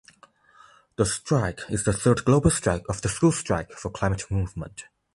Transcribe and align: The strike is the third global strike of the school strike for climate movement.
The 0.95 1.05
strike 1.05 1.61
is 1.69 1.83
the 1.83 1.93
third 1.93 2.25
global 2.25 2.49
strike 2.49 2.85
of 2.89 3.03
the 3.03 3.07
school 3.09 3.31
strike 3.31 3.73
for 3.73 3.91
climate 3.91 4.31
movement. 4.31 4.85